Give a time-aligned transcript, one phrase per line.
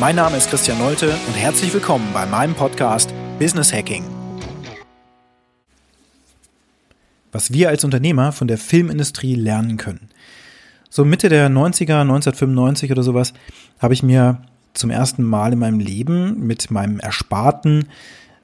[0.00, 4.02] Mein Name ist Christian Nolte und herzlich willkommen bei meinem Podcast Business Hacking.
[7.32, 10.08] Was wir als Unternehmer von der Filmindustrie lernen können.
[10.88, 13.34] So Mitte der 90er, 1995 oder sowas,
[13.78, 14.40] habe ich mir
[14.72, 17.86] zum ersten Mal in meinem Leben mit meinem Ersparten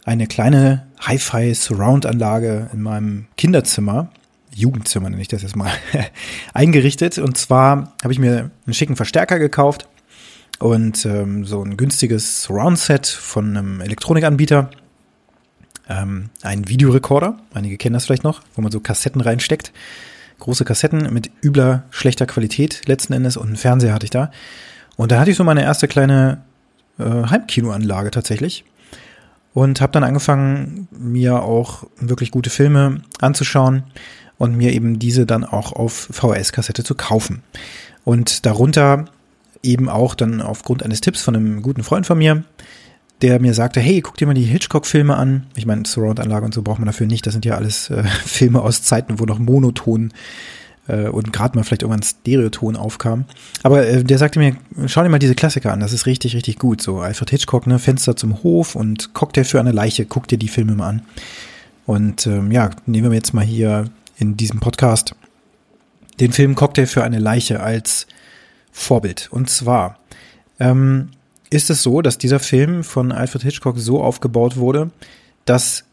[0.04, 4.10] eine kleine Hi-Fi Surround-Anlage in meinem Kinderzimmer,
[4.54, 5.72] Jugendzimmer nenne ich das jetzt mal,
[6.52, 7.16] eingerichtet.
[7.16, 9.88] Und zwar habe ich mir einen schicken Verstärker gekauft
[10.58, 14.70] und ähm, so ein günstiges Surround-Set von einem Elektronikanbieter,
[15.88, 19.72] ähm, ein Videorekorder, einige kennen das vielleicht noch, wo man so Kassetten reinsteckt,
[20.38, 24.30] große Kassetten mit übler, schlechter Qualität letzten Endes und einen Fernseher hatte ich da.
[24.96, 26.42] Und da hatte ich so meine erste kleine
[26.98, 28.64] äh, Heimkinoanlage tatsächlich
[29.54, 33.84] und habe dann angefangen, mir auch wirklich gute Filme anzuschauen
[34.38, 37.42] und mir eben diese dann auch auf VHS-Kassette zu kaufen.
[38.04, 39.06] Und darunter
[39.62, 42.44] eben auch dann aufgrund eines Tipps von einem guten Freund von mir,
[43.22, 45.46] der mir sagte, hey, guck dir mal die Hitchcock-Filme an.
[45.56, 47.26] Ich meine, Surround-Anlage und so braucht man dafür nicht.
[47.26, 50.12] Das sind ja alles äh, Filme aus Zeiten, wo noch Monoton
[50.88, 53.24] äh, und gerade mal vielleicht irgendwann Stereoton aufkam.
[53.62, 56.58] Aber äh, der sagte mir, schau dir mal diese Klassiker an, das ist richtig, richtig
[56.58, 56.82] gut.
[56.82, 60.48] So Alfred Hitchcock, ne, Fenster zum Hof und Cocktail für eine Leiche, guck dir die
[60.48, 61.02] Filme mal an.
[61.86, 63.84] Und ähm, ja, nehmen wir jetzt mal hier
[64.18, 65.14] in diesem Podcast
[66.20, 68.06] den Film Cocktail für eine Leiche als
[68.76, 69.28] Vorbild.
[69.32, 69.98] Und zwar
[70.60, 71.08] ähm,
[71.48, 74.90] ist es so, dass dieser Film von Alfred Hitchcock so aufgebaut wurde,
[75.46, 75.84] dass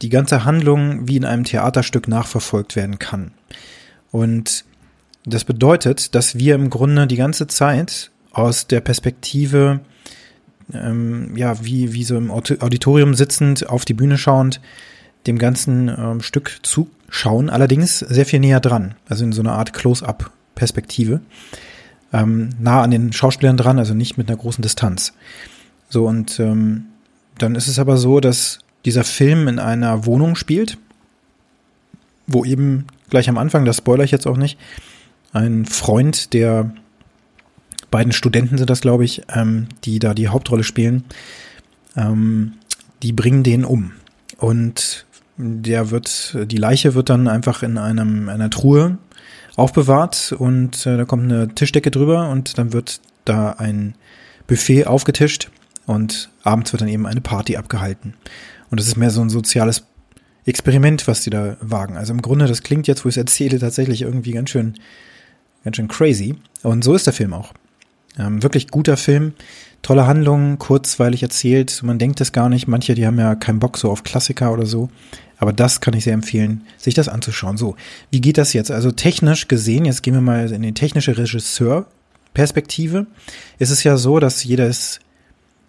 [0.00, 3.32] die ganze Handlung wie in einem Theaterstück nachverfolgt werden kann.
[4.12, 4.64] Und
[5.26, 9.80] das bedeutet, dass wir im Grunde die ganze Zeit aus der Perspektive,
[10.72, 14.60] ähm, ja, wie, wie so im Auditorium sitzend, auf die Bühne schauend,
[15.26, 19.72] dem ganzen ähm, Stück zuschauen, allerdings sehr viel näher dran, also in so einer Art
[19.72, 21.20] Close-up-Perspektive
[22.12, 25.12] ähm, nah an den Schauspielern dran, also nicht mit einer großen Distanz.
[25.88, 26.86] So, und ähm,
[27.38, 30.78] dann ist es aber so, dass dieser Film in einer Wohnung spielt,
[32.26, 34.58] wo eben gleich am Anfang, das spoiler ich jetzt auch nicht,
[35.32, 36.72] ein Freund der
[37.90, 41.04] beiden Studenten sind das, glaube ich, ähm, die da die Hauptrolle spielen,
[41.96, 42.54] ähm,
[43.02, 43.92] die bringen den um.
[44.36, 48.98] Und der wird, die Leiche wird dann einfach in einem, einer Truhe
[49.58, 53.94] aufbewahrt und äh, da kommt eine Tischdecke drüber und dann wird da ein
[54.46, 55.50] Buffet aufgetischt
[55.86, 58.14] und abends wird dann eben eine Party abgehalten.
[58.70, 59.84] Und das ist mehr so ein soziales
[60.44, 61.96] Experiment, was die da wagen.
[61.96, 64.74] Also im Grunde, das klingt jetzt, wo ich es erzähle, tatsächlich irgendwie ganz schön,
[65.64, 66.36] ganz schön crazy.
[66.62, 67.52] Und so ist der Film auch.
[68.18, 69.34] Ähm, wirklich guter Film,
[69.82, 71.82] tolle Handlung, kurzweilig erzählt.
[71.82, 72.68] Man denkt es gar nicht.
[72.68, 74.90] Manche, die haben ja keinen Bock so auf Klassiker oder so.
[75.38, 77.56] Aber das kann ich sehr empfehlen, sich das anzuschauen.
[77.56, 77.76] So,
[78.10, 78.70] wie geht das jetzt?
[78.70, 83.06] Also technisch gesehen, jetzt gehen wir mal in die technische Regisseur-Perspektive.
[83.58, 84.98] Ist es ja so, dass jedes,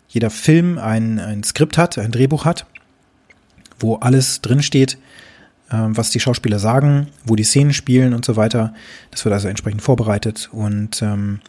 [0.08, 2.66] jeder Film ein, ein Skript hat, ein Drehbuch hat,
[3.80, 4.98] wo alles drinsteht,
[5.70, 8.74] äh, was die Schauspieler sagen, wo die Szenen spielen und so weiter.
[9.12, 10.50] Das wird also entsprechend vorbereitet.
[10.52, 11.42] Und ähm,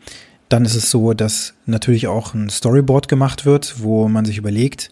[0.50, 4.90] dann ist es so, dass natürlich auch ein Storyboard gemacht wird, wo man sich überlegt,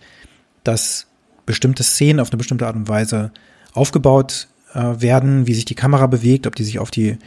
[0.64, 1.06] dass
[1.46, 3.32] bestimmte Szenen auf eine bestimmte Art und Weise
[3.74, 7.18] aufgebaut äh, werden, wie sich die Kamera bewegt, ob die sich auf die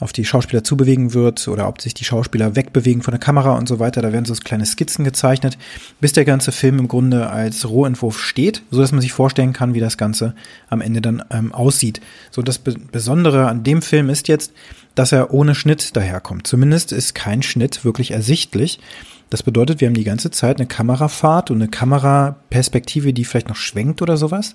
[0.00, 3.68] auf die Schauspieler zubewegen wird oder ob sich die Schauspieler wegbewegen von der Kamera und
[3.68, 4.00] so weiter.
[4.00, 5.58] Da werden so kleine Skizzen gezeichnet,
[6.00, 9.74] bis der ganze Film im Grunde als Rohentwurf steht, so dass man sich vorstellen kann,
[9.74, 10.34] wie das Ganze
[10.68, 12.00] am Ende dann ähm, aussieht.
[12.30, 14.52] So das Be Besondere an dem Film ist jetzt,
[14.94, 16.46] dass er ohne Schnitt daherkommt.
[16.46, 18.78] Zumindest ist kein Schnitt wirklich ersichtlich.
[19.30, 23.56] Das bedeutet, wir haben die ganze Zeit eine Kamerafahrt und eine Kameraperspektive, die vielleicht noch
[23.56, 24.54] schwenkt oder sowas.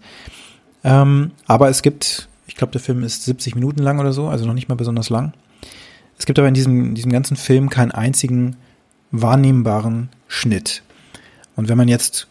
[0.84, 4.46] Ähm, aber es gibt, ich glaube, der Film ist 70 Minuten lang oder so, also
[4.46, 5.34] noch nicht mal besonders lang.
[6.20, 8.58] Es gibt aber in diesem, diesem ganzen Film keinen einzigen
[9.10, 10.84] wahrnehmbaren Schnitt.
[11.56, 12.28] Und wenn man jetzt,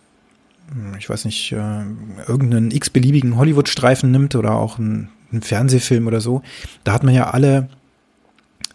[0.72, 1.82] hm, ich weiß nicht, äh,
[2.28, 6.42] irgendeinen x-beliebigen Hollywood-Streifen nimmt oder auch einen, einen Fernsehfilm oder so,
[6.84, 7.68] da hat man ja alle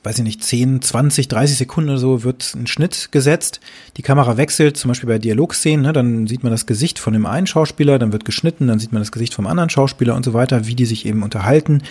[0.03, 3.59] weiß ich nicht, 10, 20, 30 Sekunden oder so wird ein Schnitt gesetzt.
[3.97, 7.25] Die Kamera wechselt, zum Beispiel bei Dialogszenen, ne, dann sieht man das Gesicht von dem
[7.25, 10.33] einen Schauspieler, dann wird geschnitten, dann sieht man das Gesicht vom anderen Schauspieler und so
[10.33, 11.81] weiter, wie die sich eben unterhalten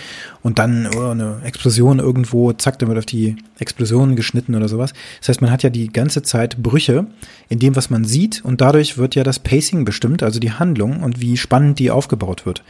[0.43, 4.93] und dann oh, eine Explosion irgendwo, zack, dann wird auf die Explosion geschnitten oder sowas.
[5.21, 7.07] Das heißt, man hat ja die ganze Zeit Brüche
[7.49, 11.03] in dem, was man sieht und dadurch wird ja das Pacing bestimmt, also die Handlung
[11.03, 12.63] und wie spannend die aufgebaut wird.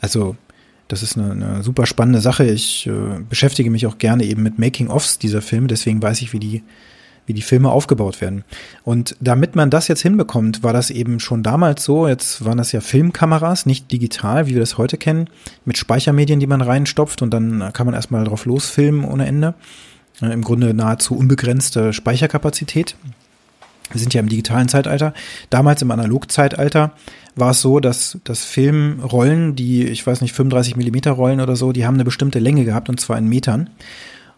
[0.00, 0.36] Also
[0.92, 2.44] das ist eine, eine super spannende Sache.
[2.44, 6.38] Ich äh, beschäftige mich auch gerne eben mit Making-ofs dieser Filme, deswegen weiß ich, wie
[6.38, 6.62] die,
[7.24, 8.44] wie die Filme aufgebaut werden.
[8.84, 12.06] Und damit man das jetzt hinbekommt, war das eben schon damals so.
[12.06, 15.30] Jetzt waren das ja Filmkameras, nicht digital, wie wir das heute kennen,
[15.64, 19.54] mit Speichermedien, die man reinstopft und dann kann man erstmal drauf losfilmen ohne Ende.
[20.20, 22.96] Äh, Im Grunde nahezu unbegrenzte Speicherkapazität.
[23.92, 25.14] Wir sind ja im digitalen Zeitalter.
[25.50, 26.92] Damals im Analogzeitalter
[27.34, 31.72] war es so, dass das Filmrollen, die, ich weiß nicht, 35 Millimeter Rollen oder so,
[31.72, 33.70] die haben eine bestimmte Länge gehabt und zwar in Metern.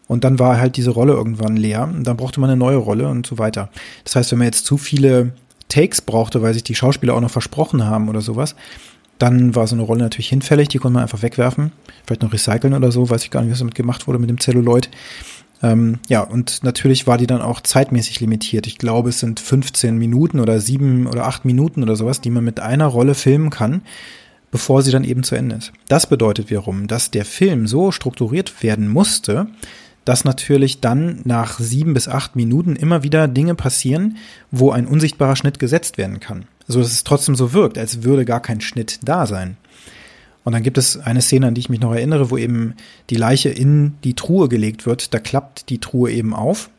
[0.07, 3.09] Und dann war halt diese Rolle irgendwann leer und dann brauchte man eine neue Rolle
[3.09, 3.71] und so weiter.
[4.05, 5.33] Das heißt, wenn man jetzt zu viele
[5.69, 8.55] Takes brauchte, weil sich die Schauspieler auch noch versprochen haben oder sowas,
[9.19, 11.73] dann war so eine Rolle natürlich hinfällig, die konnte man einfach wegwerfen,
[12.05, 14.41] vielleicht noch recyceln oder so, weiß ich gar nicht, was damit gemacht wurde mit dem
[14.41, 14.91] Celluloid.
[15.63, 18.67] Ähm, ja, und natürlich war die dann auch zeitmäßig limitiert.
[18.67, 22.45] Ich glaube, es sind 15 Minuten oder sieben oder acht Minuten oder sowas, die man
[22.45, 23.83] mit einer Rolle filmen kann,
[24.51, 25.73] bevor sie dann eben zu Ende ist.
[25.89, 29.47] Das bedeutet wiederum, dass der Film so strukturiert werden musste,
[30.05, 34.19] dass natürlich dann nach sieben bis acht Minuten immer wieder Dinge passieren,
[34.51, 36.45] wo ein unsichtbarer Schnitt gesetzt werden kann.
[36.67, 39.57] So dass es trotzdem so wirkt, als würde gar kein Schnitt da sein.
[40.45, 42.75] Und dann gibt es eine Szene, an die ich mich noch erinnere, wo eben
[43.11, 45.15] die Leiche in die Truhe gelegt wird.
[45.15, 46.71] Da klappt die Truhe eben auf.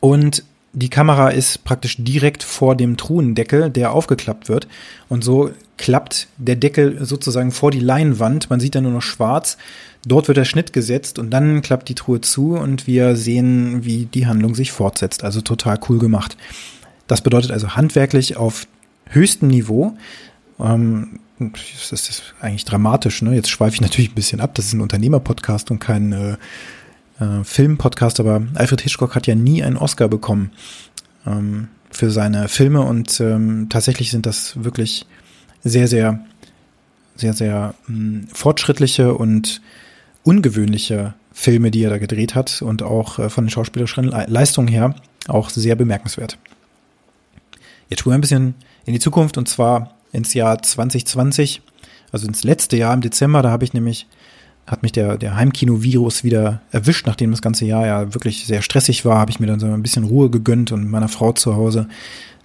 [0.00, 4.66] Und die Kamera ist praktisch direkt vor dem Truhendeckel, der aufgeklappt wird.
[5.08, 8.50] Und so klappt der Deckel sozusagen vor die Leinwand.
[8.50, 9.58] Man sieht da nur noch schwarz.
[10.04, 14.06] Dort wird der Schnitt gesetzt und dann klappt die Truhe zu und wir sehen, wie
[14.06, 15.22] die Handlung sich fortsetzt.
[15.22, 16.36] Also total cool gemacht.
[17.06, 18.66] Das bedeutet also handwerklich auf
[19.06, 19.96] höchstem Niveau.
[20.58, 21.20] Ähm,
[21.52, 23.22] das ist eigentlich dramatisch.
[23.22, 23.34] Ne?
[23.34, 24.54] Jetzt schweife ich natürlich ein bisschen ab.
[24.54, 26.36] Das ist ein Unternehmerpodcast und kein äh,
[27.20, 28.20] äh, Filmpodcast.
[28.20, 30.52] Aber Alfred Hitchcock hat ja nie einen Oscar bekommen
[31.26, 35.06] ähm, für seine Filme und ähm, tatsächlich sind das wirklich
[35.62, 36.24] sehr, sehr,
[37.16, 39.60] sehr, sehr mh, hm, fortschrittliche und
[40.22, 44.94] ungewöhnliche Filme, die er da gedreht hat und auch äh, von den schauspielerischen Leistungen her
[45.28, 46.38] auch sehr bemerkenswert.
[47.88, 48.54] Jetzt spulen wir ein bisschen
[48.84, 51.62] in die Zukunft und zwar ins Jahr 2020,
[52.12, 54.06] also ins letzte Jahr im Dezember, da habe ich nämlich,
[54.66, 59.04] hat mich der, der Heimkino-Virus wieder erwischt, nachdem das ganze Jahr ja wirklich sehr stressig
[59.04, 61.88] war, habe ich mir dann so ein bisschen Ruhe gegönnt und meiner Frau zu Hause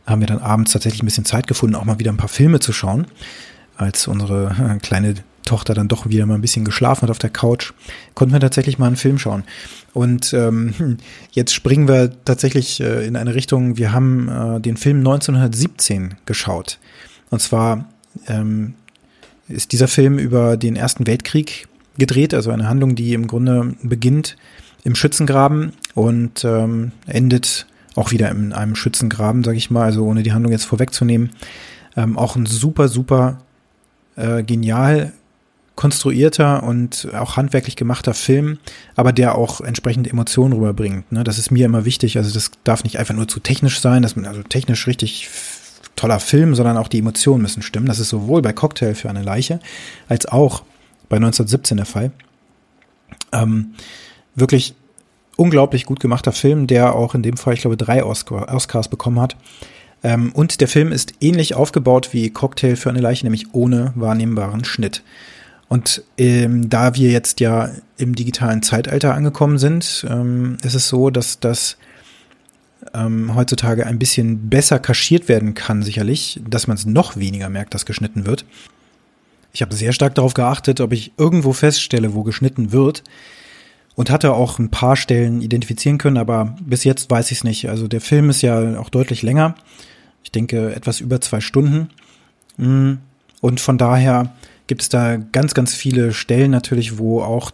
[0.05, 2.59] haben wir dann abends tatsächlich ein bisschen Zeit gefunden, auch mal wieder ein paar Filme
[2.59, 3.07] zu schauen,
[3.75, 5.15] als unsere äh, kleine
[5.47, 7.73] Tochter dann doch wieder mal ein bisschen geschlafen hat auf der Couch,
[8.13, 9.43] konnten wir tatsächlich mal einen Film schauen.
[9.93, 10.97] Und ähm,
[11.31, 16.79] jetzt springen wir tatsächlich äh, in eine Richtung, wir haben äh, den Film 1917 geschaut.
[17.29, 17.85] Und zwar
[18.27, 18.75] ähm,
[19.47, 24.37] ist dieser Film über den Ersten Weltkrieg gedreht, also eine Handlung, die im Grunde beginnt
[24.83, 27.65] im Schützengraben und ähm, endet
[27.95, 31.31] auch wieder in einem Schützengraben, sage ich mal, also ohne die Handlung jetzt vorwegzunehmen.
[31.95, 33.39] Ähm, auch ein super, super
[34.15, 35.13] äh, genial
[35.75, 38.57] konstruierter und auch handwerklich gemachter Film,
[38.95, 41.11] aber der auch entsprechend Emotionen rüberbringt.
[41.11, 41.23] Ne?
[41.23, 42.17] Das ist mir immer wichtig.
[42.17, 45.29] Also das darf nicht einfach nur zu technisch sein, dass man also technisch richtig
[45.97, 47.87] toller Film, sondern auch die Emotionen müssen stimmen.
[47.87, 49.59] Das ist sowohl bei Cocktail für eine Leiche
[50.07, 50.63] als auch
[51.09, 52.11] bei 1917 der Fall.
[53.33, 53.73] Ähm,
[54.35, 54.75] wirklich
[55.35, 59.19] unglaublich gut gemachter Film, der auch in dem Fall, ich glaube, drei Oscar, Oscars bekommen
[59.19, 59.35] hat.
[60.03, 64.63] Ähm, und der Film ist ähnlich aufgebaut wie Cocktail für eine Leiche, nämlich ohne wahrnehmbaren
[64.63, 65.03] Schnitt.
[65.69, 71.09] Und ähm, da wir jetzt ja im digitalen Zeitalter angekommen sind, ähm, ist es so,
[71.09, 71.77] dass das
[72.93, 77.73] ähm, heutzutage ein bisschen besser kaschiert werden kann, sicherlich, dass man es noch weniger merkt,
[77.73, 78.45] dass geschnitten wird.
[79.53, 83.03] Ich habe sehr stark darauf geachtet, ob ich irgendwo feststelle, wo geschnitten wird
[83.95, 87.69] und hatte auch ein paar Stellen identifizieren können, aber bis jetzt weiß ich es nicht.
[87.69, 89.55] Also der Film ist ja auch deutlich länger.
[90.23, 91.89] Ich denke etwas über zwei Stunden.
[92.57, 92.93] Mm,
[93.41, 94.35] und von daher
[94.67, 97.51] gibt es da ganz, ganz viele Stellen natürlich, wo auch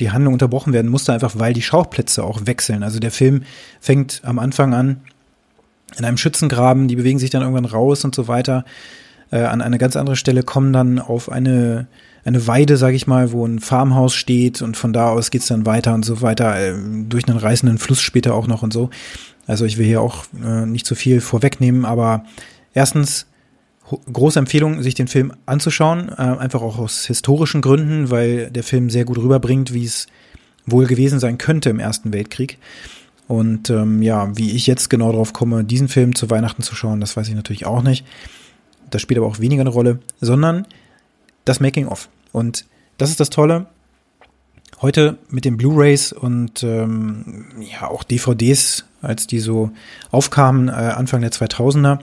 [0.00, 2.82] die Handlung unterbrochen werden musste, einfach weil die Schauplätze auch wechseln.
[2.82, 3.42] Also der Film
[3.80, 5.00] fängt am Anfang an
[5.98, 8.64] in einem Schützengraben, die bewegen sich dann irgendwann raus und so weiter.
[9.30, 11.86] Äh, an eine ganz andere Stelle kommen dann auf eine
[12.24, 15.66] eine Weide, sage ich mal, wo ein Farmhaus steht und von da aus geht's dann
[15.66, 16.74] weiter und so weiter, äh,
[17.08, 18.90] durch einen reißenden Fluss später auch noch und so.
[19.46, 22.24] Also ich will hier auch äh, nicht zu viel vorwegnehmen, aber
[22.74, 23.26] erstens
[24.12, 28.90] große Empfehlung, sich den Film anzuschauen, äh, einfach auch aus historischen Gründen, weil der Film
[28.90, 30.06] sehr gut rüberbringt, wie es
[30.66, 32.58] wohl gewesen sein könnte im Ersten Weltkrieg.
[33.28, 37.00] Und ähm, ja, wie ich jetzt genau drauf komme, diesen Film zu Weihnachten zu schauen,
[37.00, 38.04] das weiß ich natürlich auch nicht.
[38.90, 40.66] Das spielt aber auch weniger eine Rolle, sondern
[41.44, 42.08] das Making-of.
[42.32, 42.66] Und
[42.98, 43.66] das ist das Tolle.
[44.82, 49.70] Heute mit den Blu-rays und ähm, ja auch DVDs, als die so
[50.10, 52.00] aufkamen, äh, Anfang der 2000er,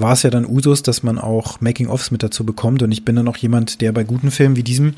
[0.00, 2.82] war es ja dann Usus, dass man auch Making-ofs mit dazu bekommt.
[2.82, 4.94] Und ich bin dann auch jemand, der bei guten Filmen wie diesem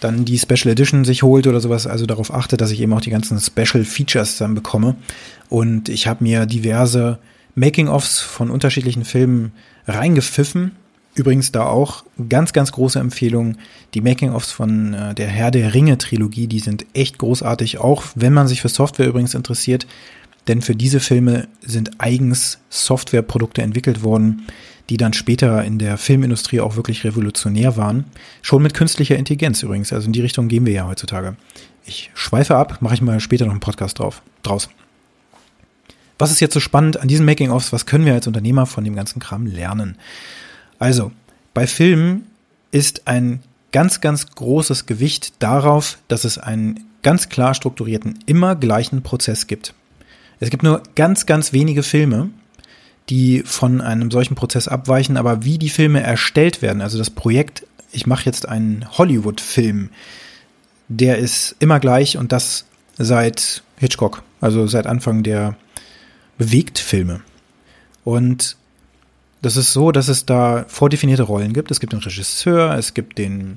[0.00, 3.00] dann die Special Edition sich holt oder sowas, also darauf achtet, dass ich eben auch
[3.00, 4.96] die ganzen Special Features dann bekomme.
[5.48, 7.18] Und ich habe mir diverse
[7.54, 9.52] Making-ofs von unterschiedlichen Filmen
[9.86, 10.72] reingepfiffen.
[11.14, 13.56] Übrigens da auch ganz, ganz große Empfehlung.
[13.94, 18.32] Die Making-ofs von äh, der Herr der Ringe Trilogie, die sind echt großartig, auch wenn
[18.32, 19.86] man sich für Software übrigens interessiert.
[20.48, 24.46] Denn für diese Filme sind eigens Softwareprodukte entwickelt worden,
[24.90, 28.04] die dann später in der Filmindustrie auch wirklich revolutionär waren.
[28.42, 29.92] Schon mit künstlicher Intelligenz übrigens.
[29.92, 31.36] Also in die Richtung gehen wir ja heutzutage.
[31.86, 34.68] Ich schweife ab, mache ich mal später noch einen Podcast drauf, draus.
[36.18, 37.72] Was ist jetzt so spannend an diesen Making-ofs?
[37.72, 39.96] Was können wir als Unternehmer von dem ganzen Kram lernen?
[40.78, 41.12] Also,
[41.54, 42.26] bei Filmen
[42.70, 43.40] ist ein
[43.72, 49.74] ganz, ganz großes Gewicht darauf, dass es einen ganz klar strukturierten, immer gleichen Prozess gibt.
[50.44, 52.28] Es gibt nur ganz, ganz wenige Filme,
[53.08, 57.66] die von einem solchen Prozess abweichen, aber wie die Filme erstellt werden, also das Projekt,
[57.92, 59.88] ich mache jetzt einen Hollywood-Film,
[60.88, 62.66] der ist immer gleich und das
[62.98, 65.56] seit Hitchcock, also seit Anfang der
[66.36, 67.22] Bewegtfilme.
[68.04, 68.58] Und
[69.40, 71.70] das ist so, dass es da vordefinierte Rollen gibt.
[71.70, 73.56] Es gibt den Regisseur, es gibt den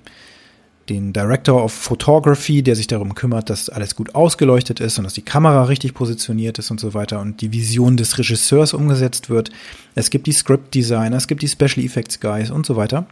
[0.89, 5.13] den Director of Photography, der sich darum kümmert, dass alles gut ausgeleuchtet ist und dass
[5.13, 9.49] die Kamera richtig positioniert ist und so weiter und die Vision des Regisseurs umgesetzt wird.
[9.95, 13.05] Es gibt die Script Designer, es gibt die Special Effects Guys und so weiter.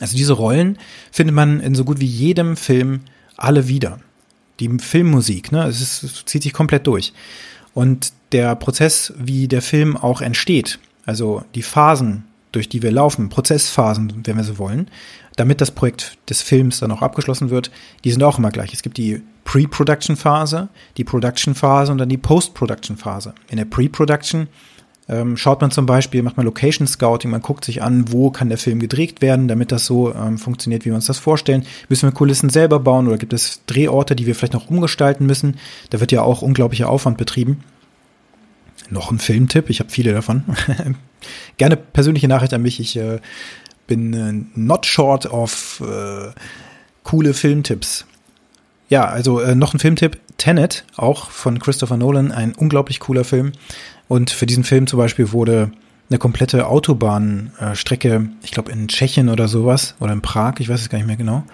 [0.00, 0.78] Also diese Rollen
[1.12, 3.00] findet man in so gut wie jedem Film
[3.36, 4.00] alle wieder.
[4.60, 7.12] Die Filmmusik, ne, es, ist, es zieht sich komplett durch.
[7.74, 13.28] Und der Prozess, wie der Film auch entsteht, also die Phasen, durch die wir laufen,
[13.28, 14.88] Prozessphasen, wenn wir so wollen,
[15.36, 17.70] damit das Projekt des Films dann auch abgeschlossen wird,
[18.04, 18.72] die sind auch immer gleich.
[18.72, 23.34] Es gibt die Pre-Production-Phase, die Production-Phase und dann die Post-Production-Phase.
[23.48, 24.48] In der Pre-Production
[25.08, 28.48] ähm, schaut man zum Beispiel, macht man Location Scouting, man guckt sich an, wo kann
[28.48, 31.66] der Film gedreht werden, damit das so ähm, funktioniert, wie wir uns das vorstellen.
[31.88, 35.58] Müssen wir Kulissen selber bauen oder gibt es Drehorte, die wir vielleicht noch umgestalten müssen?
[35.90, 37.60] Da wird ja auch unglaublicher Aufwand betrieben.
[38.90, 40.44] Noch ein Filmtipp, ich habe viele davon.
[41.56, 42.80] Gerne persönliche Nachricht an mich.
[42.80, 43.20] Ich äh,
[43.86, 46.30] bin äh, not short of äh,
[47.02, 48.06] coole Filmtipps.
[48.88, 50.18] Ja, also äh, noch ein Filmtipp.
[50.36, 53.52] Tenet, auch von Christopher Nolan, ein unglaublich cooler Film.
[54.08, 55.70] Und für diesen Film zum Beispiel wurde
[56.10, 60.88] eine komplette Autobahnstrecke, ich glaube in Tschechien oder sowas, oder in Prag, ich weiß es
[60.88, 61.44] gar nicht mehr genau,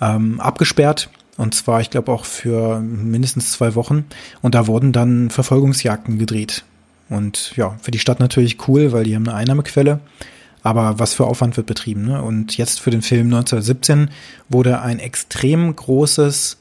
[0.00, 1.10] ähm, abgesperrt.
[1.36, 4.04] Und zwar, ich glaube, auch für mindestens zwei Wochen.
[4.42, 6.64] Und da wurden dann Verfolgungsjagden gedreht.
[7.08, 10.00] Und ja, für die Stadt natürlich cool, weil die haben eine Einnahmequelle.
[10.62, 12.06] Aber was für Aufwand wird betrieben?
[12.06, 12.22] Ne?
[12.22, 14.10] Und jetzt für den Film 1917
[14.48, 16.58] wurde ein extrem großes,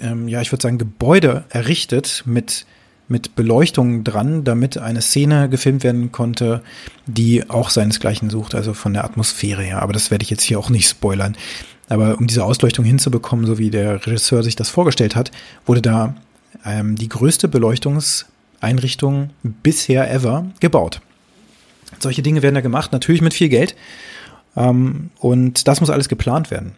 [0.00, 2.66] ähm, ja, ich würde sagen, Gebäude errichtet mit
[3.08, 6.62] mit Beleuchtung dran, damit eine Szene gefilmt werden konnte,
[7.06, 9.82] die auch seinesgleichen sucht, also von der Atmosphäre her.
[9.82, 11.36] Aber das werde ich jetzt hier auch nicht spoilern.
[11.88, 15.30] Aber um diese Ausleuchtung hinzubekommen, so wie der Regisseur sich das vorgestellt hat,
[15.66, 16.14] wurde da
[16.64, 21.02] ähm, die größte Beleuchtungseinrichtung bisher ever gebaut.
[21.98, 23.74] Solche Dinge werden da gemacht, natürlich mit viel Geld.
[24.56, 26.72] Ähm, und das muss alles geplant werden.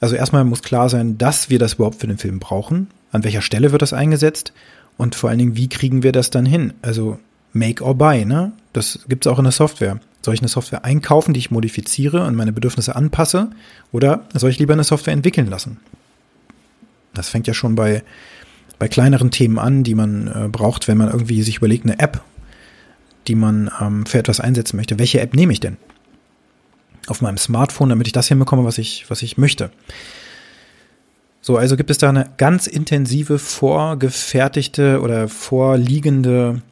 [0.00, 2.88] Also erstmal muss klar sein, dass wir das überhaupt für den Film brauchen.
[3.12, 4.52] An welcher Stelle wird das eingesetzt?
[4.96, 6.74] Und vor allen Dingen, wie kriegen wir das dann hin?
[6.82, 7.18] Also
[7.52, 8.52] make or buy, ne?
[8.72, 10.00] Das gibt's auch in der Software.
[10.22, 13.50] Soll ich eine Software einkaufen, die ich modifiziere und meine Bedürfnisse anpasse?
[13.92, 15.78] Oder soll ich lieber eine Software entwickeln lassen?
[17.14, 18.02] Das fängt ja schon bei,
[18.78, 22.22] bei kleineren Themen an, die man äh, braucht, wenn man irgendwie sich überlegt, eine App
[23.26, 24.98] die man ähm, für etwas einsetzen möchte.
[24.98, 25.76] Welche App nehme ich denn?
[27.06, 29.70] Auf meinem Smartphone, damit ich das hinbekomme, was ich, was ich möchte.
[31.40, 36.62] So, also gibt es da eine ganz intensive, vorgefertigte oder vorliegende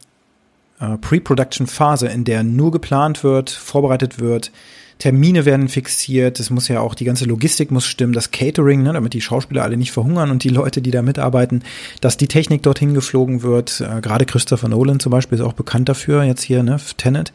[0.80, 4.52] äh, Pre-Production-Phase, in der nur geplant wird, vorbereitet wird,
[4.98, 8.92] Termine werden fixiert, es muss ja auch, die ganze Logistik muss stimmen, das Catering, ne,
[8.92, 11.62] damit die Schauspieler alle nicht verhungern und die Leute, die da mitarbeiten,
[12.00, 13.80] dass die Technik dorthin geflogen wird.
[13.80, 17.32] Äh, Gerade Christopher Nolan zum Beispiel ist auch bekannt dafür, jetzt hier, ne, Tenet,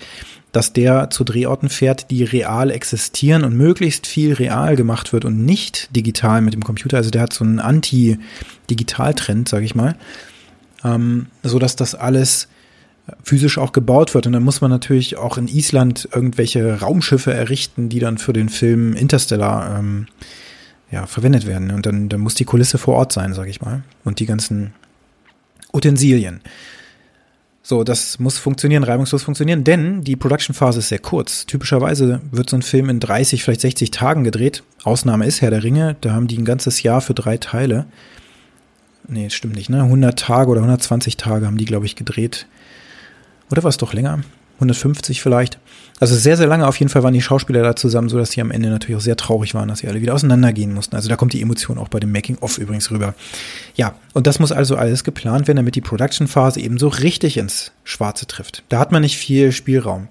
[0.51, 5.45] dass der zu Drehorten fährt, die real existieren und möglichst viel real gemacht wird und
[5.45, 6.97] nicht digital mit dem Computer.
[6.97, 9.95] Also der hat so einen Anti-Digital-Trend, sag ich mal,
[10.83, 12.49] ähm, so dass das alles
[13.23, 14.27] physisch auch gebaut wird.
[14.27, 18.49] Und dann muss man natürlich auch in Island irgendwelche Raumschiffe errichten, die dann für den
[18.49, 20.07] Film Interstellar ähm,
[20.91, 21.71] ja, verwendet werden.
[21.71, 23.83] Und dann, dann muss die Kulisse vor Ort sein, sage ich mal.
[24.03, 24.73] Und die ganzen
[25.73, 26.41] Utensilien.
[27.65, 31.45] So, das muss funktionieren, reibungslos funktionieren, denn die Production-Phase ist sehr kurz.
[31.45, 34.63] Typischerweise wird so ein Film in 30, vielleicht 60 Tagen gedreht.
[34.83, 37.85] Ausnahme ist Herr der Ringe, da haben die ein ganzes Jahr für drei Teile.
[39.07, 39.81] Nee, stimmt nicht, ne?
[39.81, 42.47] 100 Tage oder 120 Tage haben die, glaube ich, gedreht.
[43.53, 44.19] Oder war es doch länger?
[44.55, 45.59] 150 vielleicht.
[45.99, 48.41] Also sehr, sehr lange auf jeden Fall waren die Schauspieler da zusammen, so dass sie
[48.41, 50.95] am Ende natürlich auch sehr traurig waren, dass sie alle wieder auseinandergehen mussten.
[50.95, 53.13] Also da kommt die Emotion auch bei dem Making-of übrigens rüber.
[53.75, 57.73] Ja, und das muss also alles geplant werden, damit die Production-Phase eben so richtig ins
[57.83, 58.63] Schwarze trifft.
[58.69, 60.07] Da hat man nicht viel Spielraum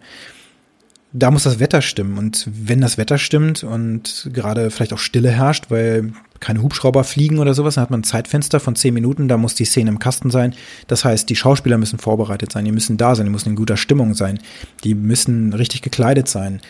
[1.12, 2.18] da muss das Wetter stimmen.
[2.18, 7.38] Und wenn das Wetter stimmt und gerade vielleicht auch Stille herrscht, weil keine Hubschrauber fliegen
[7.38, 9.98] oder sowas, dann hat man ein Zeitfenster von zehn Minuten, da muss die Szene im
[9.98, 10.54] Kasten sein.
[10.88, 13.76] Das heißt, die Schauspieler müssen vorbereitet sein, die müssen da sein, die müssen in guter
[13.76, 14.40] Stimmung sein,
[14.82, 16.60] die müssen richtig gekleidet sein.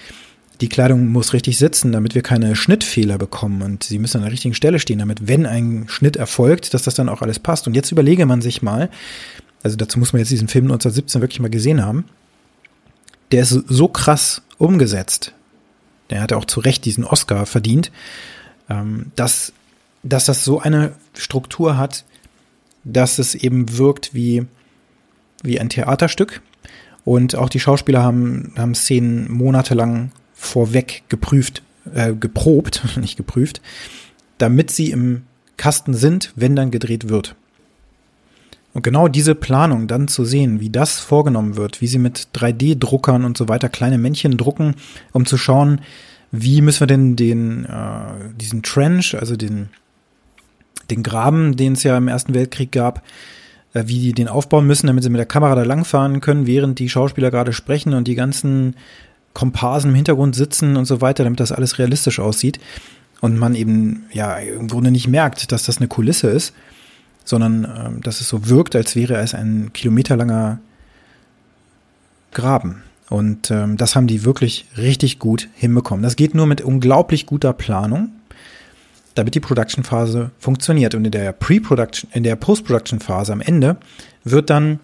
[0.61, 4.33] Die Kleidung muss richtig sitzen, damit wir keine Schnittfehler bekommen und sie müssen an der
[4.33, 7.67] richtigen Stelle stehen, damit, wenn ein Schnitt erfolgt, dass das dann auch alles passt.
[7.67, 8.91] Und jetzt überlege man sich mal,
[9.63, 12.05] also dazu muss man jetzt diesen Film 1917 wirklich mal gesehen haben,
[13.33, 15.33] der ist so krass umgesetzt.
[16.11, 17.91] Der hat auch zu Recht diesen Oscar verdient,
[18.69, 19.53] ähm, dass,
[20.03, 22.05] dass das so eine Struktur hat,
[22.85, 24.47] dass es eben wirkt wie,
[25.43, 26.43] wie ein Theaterstück.
[27.05, 31.62] Und auch die Schauspieler haben, haben Szenen monatelang vorweg geprüft,
[31.95, 33.61] äh, geprobt, nicht geprüft,
[34.39, 35.23] damit sie im
[35.57, 37.35] Kasten sind, wenn dann gedreht wird.
[38.75, 43.25] Und genau diese Planung dann zu sehen, wie das vorgenommen wird, wie sie mit 3D-Druckern
[43.25, 44.75] und so weiter kleine Männchen drucken,
[45.12, 45.83] um zu schauen,
[46.31, 49.69] wie müssen wir denn den, äh, diesen Trench, also den,
[50.91, 53.02] den Graben, den es ja im Ersten Weltkrieg gab,
[53.75, 56.79] äh, wie die den aufbauen müssen, damit sie mit der Kamera da langfahren können, während
[56.79, 58.76] die Schauspieler gerade sprechen und die ganzen
[59.35, 62.59] Komparsen im Hintergrund sitzen und so weiter, damit das alles realistisch aussieht.
[63.21, 66.55] Und man eben ja im Grunde nicht merkt, dass das eine Kulisse ist
[67.25, 70.59] sondern ähm, dass es so wirkt, als wäre es ein kilometerlanger
[72.33, 72.83] Graben.
[73.09, 76.02] Und ähm, das haben die wirklich richtig gut hinbekommen.
[76.02, 78.11] Das geht nur mit unglaublich guter Planung,
[79.14, 80.95] damit die Production-Phase funktioniert.
[80.95, 83.76] Und in der Pre-Production, in der Post-Production-Phase am Ende
[84.25, 84.81] wird dann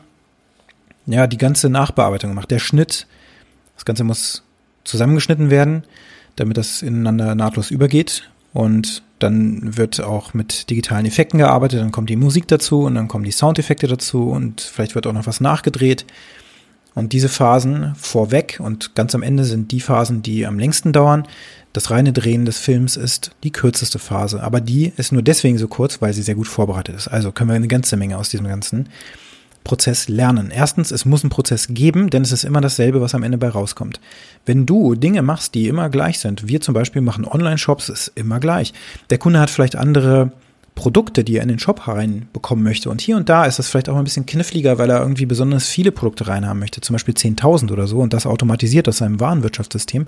[1.07, 2.51] ja die ganze Nachbearbeitung gemacht.
[2.51, 3.07] Der Schnitt,
[3.77, 4.43] das Ganze muss
[4.85, 5.85] zusammengeschnitten werden,
[6.37, 8.29] damit das ineinander nahtlos übergeht.
[8.53, 13.09] Und dann wird auch mit digitalen Effekten gearbeitet, dann kommt die Musik dazu und dann
[13.09, 16.05] kommen die Soundeffekte dazu und vielleicht wird auch noch was nachgedreht.
[16.95, 21.29] Und diese Phasen vorweg und ganz am Ende sind die Phasen, die am längsten dauern.
[21.73, 25.69] Das reine Drehen des Films ist die kürzeste Phase, aber die ist nur deswegen so
[25.69, 27.07] kurz, weil sie sehr gut vorbereitet ist.
[27.07, 28.89] Also können wir eine ganze Menge aus diesem ganzen
[29.65, 30.51] Prozess lernen.
[30.51, 33.49] Erstens, es muss einen Prozess geben, denn es ist immer dasselbe, was am Ende bei
[33.49, 34.01] rauskommt.
[34.47, 38.41] Wenn du Dinge machst, die immer gleich sind, wir zum Beispiel machen Online-Shops, ist immer
[38.41, 38.73] gleich.
[39.11, 40.33] Der Kunde hat vielleicht andere
[40.75, 42.89] Produkte, die er in den Shop reinbekommen möchte.
[42.89, 45.67] Und hier und da ist das vielleicht auch ein bisschen kniffliger, weil er irgendwie besonders
[45.67, 50.07] viele Produkte reinhaben möchte, zum Beispiel 10.000 oder so, und das automatisiert aus seinem Warenwirtschaftssystem.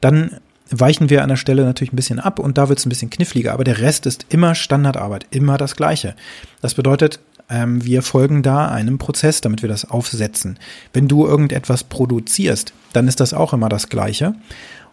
[0.00, 2.88] Dann weichen wir an der Stelle natürlich ein bisschen ab und da wird es ein
[2.88, 6.14] bisschen kniffliger, aber der Rest ist immer Standardarbeit, immer das Gleiche.
[6.60, 10.58] Das bedeutet, ähm, wir folgen da einem Prozess, damit wir das aufsetzen.
[10.92, 14.34] Wenn du irgendetwas produzierst, dann ist das auch immer das Gleiche.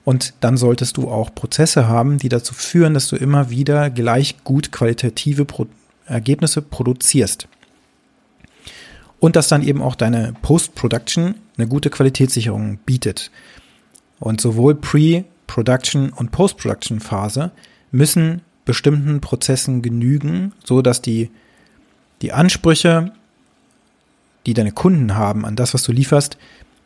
[0.04, 4.44] Und dann solltest du auch Prozesse haben, die dazu führen, dass du immer wieder gleich
[4.44, 5.68] gut qualitative Pro
[6.06, 7.50] Ergebnisse produzierst.
[9.20, 13.32] Und dass dann eben auch deine Post-Production eine gute Qualitätssicherung bietet.
[14.20, 17.52] Und sowohl Pre-Production und Post-Production-Phase
[17.92, 21.30] müssen bestimmten Prozessen genügen, so dass die
[22.22, 23.12] die Ansprüche,
[24.46, 26.38] die deine Kunden haben an das, was du lieferst,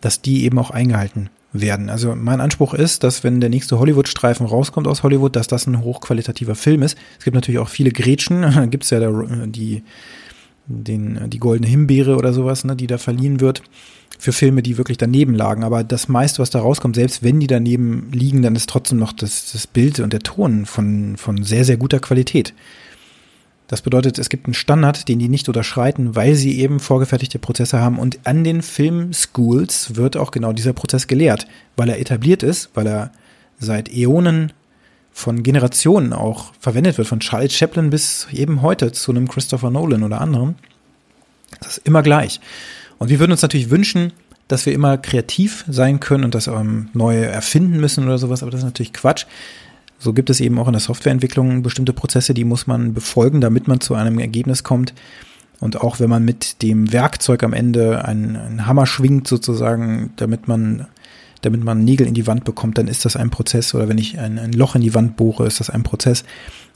[0.02, 1.89] dass die eben auch eingehalten werden.
[1.89, 5.82] Also mein Anspruch ist, dass wenn der nächste Hollywood-Streifen rauskommt aus Hollywood, dass das ein
[5.82, 6.98] hochqualitativer Film ist.
[7.20, 9.12] Es gibt natürlich auch viele Gretchen, gibt es ja der,
[9.48, 9.84] die,
[10.65, 13.63] den, die goldene Himbeere oder sowas, ne, die da verliehen wird
[14.17, 15.63] für Filme, die wirklich daneben lagen.
[15.63, 19.13] Aber das meiste, was da rauskommt, selbst wenn die daneben liegen, dann ist trotzdem noch
[19.13, 22.54] das, das Bild und der Ton von, von sehr, sehr guter Qualität.
[23.71, 27.79] Das bedeutet, es gibt einen Standard, den die nicht unterschreiten, weil sie eben vorgefertigte Prozesse
[27.79, 27.99] haben.
[27.99, 32.86] Und an den Filmschools wird auch genau dieser Prozess gelehrt, weil er etabliert ist, weil
[32.86, 33.12] er
[33.60, 34.51] seit Äonen
[35.13, 40.03] von Generationen auch verwendet wird, von Charles Chaplin bis eben heute zu einem Christopher Nolan
[40.03, 40.55] oder anderem.
[41.62, 42.41] Das ist immer gleich.
[42.97, 44.12] Und wir würden uns natürlich wünschen,
[44.49, 48.51] dass wir immer kreativ sein können und das ähm, neue erfinden müssen oder sowas, aber
[48.51, 49.27] das ist natürlich Quatsch.
[50.01, 53.67] So gibt es eben auch in der Softwareentwicklung bestimmte Prozesse, die muss man befolgen, damit
[53.67, 54.95] man zu einem Ergebnis kommt.
[55.59, 60.47] Und auch wenn man mit dem Werkzeug am Ende einen, einen Hammer schwingt, sozusagen, damit
[60.47, 60.87] man,
[61.43, 63.75] damit man Nägel in die Wand bekommt, dann ist das ein Prozess.
[63.75, 66.23] Oder wenn ich ein, ein Loch in die Wand bohre, ist das ein Prozess.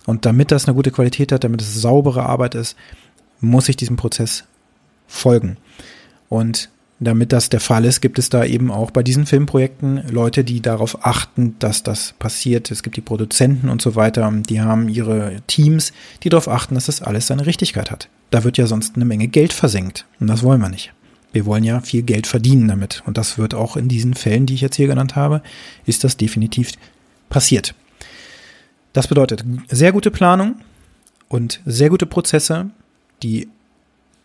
[0.06, 2.78] Und damit das eine gute Qualität hat, damit es saubere Arbeit ist,
[3.42, 4.44] muss ich diesem Prozess
[5.08, 5.58] folgen.
[6.30, 10.44] Und damit das der Fall ist, gibt es da eben auch bei diesen Filmprojekten Leute,
[10.44, 12.72] die darauf achten, dass das passiert.
[12.72, 15.92] Es gibt die Produzenten und so weiter, die haben ihre Teams,
[16.24, 18.10] die darauf achten, dass das alles seine Richtigkeit hat.
[18.32, 20.06] Da wird ja sonst eine Menge Geld versenkt.
[20.20, 20.94] Und das wollen wir nicht.
[21.34, 23.04] Wir wollen ja viel Geld verdienen damit.
[23.06, 25.42] Und das wird auch in diesen Fällen, die ich jetzt hier genannt habe,
[25.86, 26.72] ist das definitiv
[27.30, 27.76] passiert.
[28.94, 30.56] Das bedeutet sehr gute Planung
[31.28, 32.70] und sehr gute Prozesse,
[33.22, 33.50] die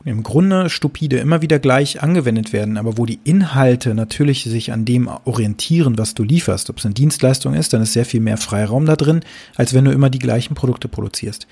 [0.05, 4.87] im Grunde stupide immer wieder gleich angewendet werden, aber wo die Inhalte natürlich sich an
[4.87, 6.71] dem orientieren, was du lieferst.
[6.71, 9.21] Ob es eine Dienstleistung ist, dann ist sehr viel mehr Freiraum da drin,
[9.57, 11.47] als wenn du immer die gleichen Produkte produzierst.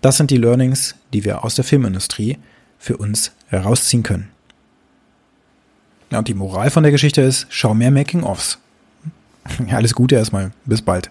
[0.00, 2.38] Das sind die Learnings, die wir aus der Filmindustrie
[2.78, 4.30] für uns herausziehen können.
[6.10, 8.58] Ja, und die Moral von der Geschichte ist, schau mehr Making-ofs.
[9.66, 10.52] Ja, alles Gute erstmal.
[10.66, 11.10] Bis bald.